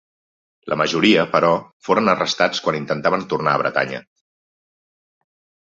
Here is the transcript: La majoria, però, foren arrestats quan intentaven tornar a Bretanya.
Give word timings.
La 0.71 0.77
majoria, 0.81 1.25
però, 1.35 1.51
foren 1.89 2.09
arrestats 2.15 2.63
quan 2.69 2.79
intentaven 2.81 3.29
tornar 3.35 3.55
a 3.55 3.63
Bretanya. 3.65 4.03